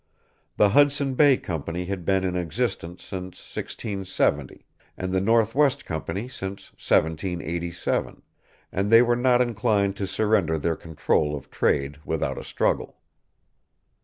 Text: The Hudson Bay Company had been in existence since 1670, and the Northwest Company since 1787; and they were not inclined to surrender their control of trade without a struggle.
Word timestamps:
The 0.57 0.69
Hudson 0.69 1.13
Bay 1.13 1.37
Company 1.37 1.85
had 1.85 2.05
been 2.05 2.23
in 2.23 2.35
existence 2.35 3.03
since 3.03 3.37
1670, 3.55 4.65
and 4.97 5.13
the 5.13 5.21
Northwest 5.21 5.85
Company 5.85 6.27
since 6.27 6.71
1787; 6.71 8.23
and 8.71 8.89
they 8.89 9.03
were 9.03 9.15
not 9.15 9.43
inclined 9.43 9.95
to 9.97 10.07
surrender 10.07 10.57
their 10.57 10.75
control 10.75 11.35
of 11.35 11.51
trade 11.51 11.99
without 12.03 12.39
a 12.39 12.43
struggle. 12.43 12.97